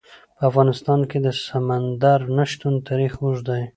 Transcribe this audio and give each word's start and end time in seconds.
په 0.37 0.41
افغانستان 0.49 0.99
کې 1.09 1.17
د 1.25 1.27
سمندر 1.45 2.19
نه 2.37 2.43
شتون 2.51 2.73
تاریخ 2.87 3.13
اوږد 3.23 3.43
دی. 3.49 3.63